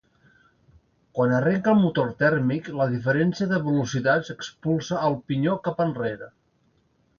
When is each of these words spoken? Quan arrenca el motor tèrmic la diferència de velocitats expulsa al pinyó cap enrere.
Quan 1.17 1.33
arrenca 1.39 1.73
el 1.73 1.77
motor 1.81 2.09
tèrmic 2.23 2.71
la 2.79 2.89
diferència 2.95 3.49
de 3.53 3.61
velocitats 3.69 4.35
expulsa 4.37 5.01
al 5.11 5.21
pinyó 5.29 5.57
cap 5.69 5.87
enrere. 5.89 6.35